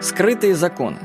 [0.00, 0.98] Скрытые законы.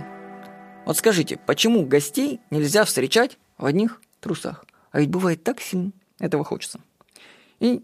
[0.85, 4.65] Вот скажите, почему гостей нельзя встречать в одних трусах?
[4.91, 6.81] А ведь бывает так сильно, этого хочется.
[7.59, 7.81] И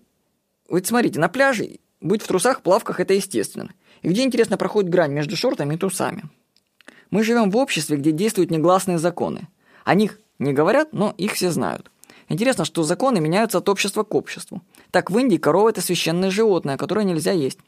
[0.67, 3.71] вот смотрите, на пляже быть в трусах, плавках– это естественно.
[4.01, 6.23] И где, интересно, проходит грань между шортами и трусами?
[7.09, 9.47] Мы живем в обществе, где действуют негласные законы.
[9.85, 11.89] О них не говорят, но их все знают.
[12.27, 14.61] Интересно, что законы меняются от общества к обществу.
[14.91, 17.59] Так в Индии корова– это священное животное, которое нельзя есть.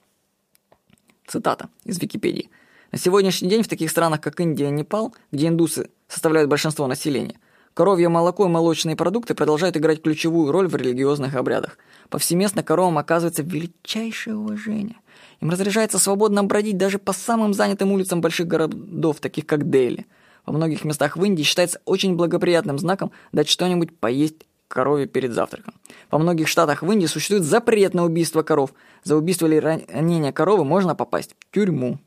[1.26, 2.50] Цитата из Википедии.
[2.92, 7.36] На сегодняшний день в таких странах, как Индия и Непал, где индусы составляют большинство населения,
[7.76, 11.78] коровье молоко и молочные продукты продолжают играть ключевую роль в религиозных обрядах.
[12.10, 14.96] Повсеместно коровам оказывается величайшее уважение.
[15.40, 20.08] Им разрешается свободно бродить даже по самым занятым улицам больших городов, таких как Дели.
[20.48, 25.76] Во многих местах в Индии считается очень благоприятным знаком дать что-нибудь поесть корове перед завтраком.
[26.10, 28.74] Во многих штатах в Индии существует запрет на убийство коров.
[29.04, 32.00] За убийство или ранение коровы можно попасть в тюрьму.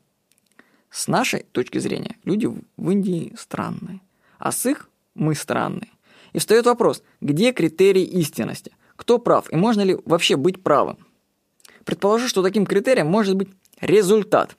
[0.93, 3.99] С нашей точки зрения, люди в Индии странные,
[4.37, 5.89] а с их мы странные.
[6.33, 8.75] И встает вопрос, где критерий истинности?
[8.95, 10.99] Кто прав и можно ли вообще быть правым?
[11.83, 13.49] Предположу, что таким критерием может быть
[13.81, 14.55] результат.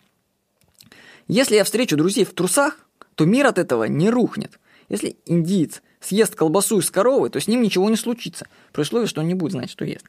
[1.29, 4.59] Если я встречу друзей в трусах, то мир от этого не рухнет.
[4.89, 9.21] Если индиец съест колбасу из коровы, то с ним ничего не случится, при условии, что
[9.21, 10.05] он не будет знать, что ест.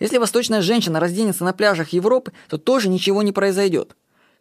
[0.00, 3.94] Если восточная женщина разденется на пляжах Европы, то тоже ничего не произойдет.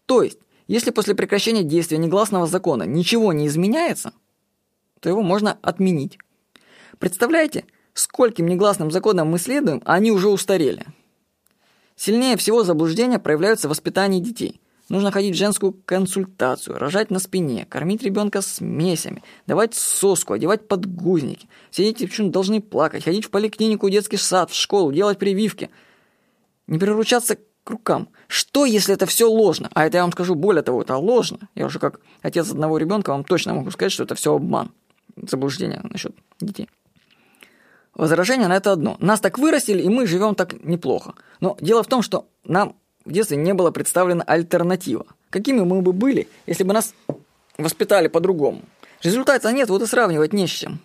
[0.07, 4.13] То есть, если после прекращения действия негласного закона ничего не изменяется,
[4.99, 6.17] то его можно отменить.
[6.99, 10.85] Представляете, скольким негласным законам мы следуем, а они уже устарели.
[11.95, 14.61] Сильнее всего заблуждения проявляются в воспитании детей.
[14.89, 21.49] Нужно ходить в женскую консультацию, рожать на спине, кормить ребенка смесями, давать соску, одевать подгузники.
[21.71, 25.69] Все дети почему должны плакать, ходить в поликлинику, детский сад, в школу, делать прививки.
[26.67, 28.07] Не приручаться к рукам.
[28.27, 29.69] Что, если это все ложно?
[29.73, 31.49] А это я вам скажу, более того, это ложно.
[31.53, 34.71] Я уже как отец одного ребенка вам точно могу сказать, что это все обман.
[35.17, 36.69] Заблуждение насчет детей.
[37.93, 38.95] Возражение на это одно.
[38.99, 41.15] Нас так вырастили, и мы живем так неплохо.
[41.41, 45.05] Но дело в том, что нам в детстве не была представлена альтернатива.
[45.29, 46.93] Какими мы бы были, если бы нас
[47.57, 48.61] воспитали по-другому?
[49.03, 50.79] Результата нет, вот и сравнивать не с чем.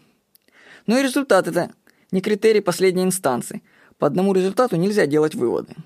[0.87, 1.71] Но и результат это
[2.11, 3.63] не критерий последней инстанции.
[3.99, 5.77] По одному результату нельзя делать выводы.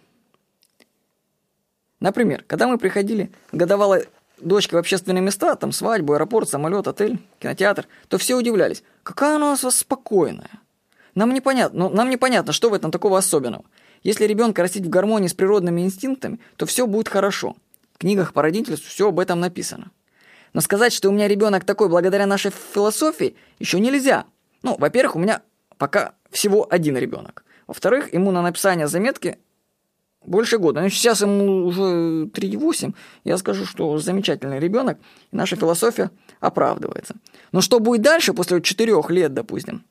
[2.07, 4.07] Например, когда мы приходили годовалой
[4.39, 9.47] дочке в общественные места, там свадьбу, аэропорт, самолет, отель, кинотеатр, то все удивлялись, какая она
[9.47, 10.61] у вас спокойная.
[11.17, 13.65] Нам непонятно, ну, нам непонятно, что в этом такого особенного.
[14.05, 17.57] Если ребенка растить в гармонии с природными инстинктами, то все будет хорошо.
[17.95, 19.91] В книгах по родительству все об этом написано.
[20.53, 24.27] Но сказать, что у меня ребенок такой благодаря нашей философии, еще нельзя.
[24.63, 25.43] Ну, во-первых, у меня
[25.77, 27.43] пока всего один ребенок.
[27.67, 29.39] Во-вторых, ему на написание заметки
[30.27, 30.81] больше года.
[30.81, 32.95] Но сейчас ему уже 3,8.
[33.25, 34.99] Я скажу, что замечательный ребенок,
[35.31, 36.11] и наша философия
[36.41, 37.17] оправдывается.
[37.53, 39.85] Но что будет дальше, после 4 лет, допустим,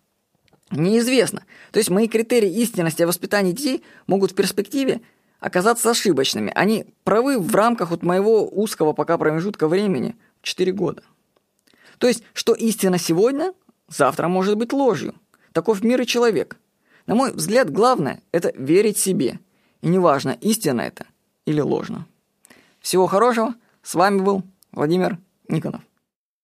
[0.71, 1.43] неизвестно.
[1.71, 5.01] То есть мои критерии истинности о воспитании детей могут в перспективе
[5.39, 6.51] оказаться ошибочными.
[6.55, 11.03] Они правы в рамках вот моего узкого пока промежутка времени 4 года.
[11.97, 13.53] То есть, что истина сегодня,
[13.87, 15.15] завтра может быть ложью.
[15.53, 16.57] Таков мир и человек.
[17.05, 19.39] На мой взгляд, главное– это верить себе–
[19.81, 21.05] и неважно, истинно это
[21.45, 22.05] или ложно.
[22.79, 23.55] Всего хорошего.
[23.81, 25.81] С вами был Владимир Никонов.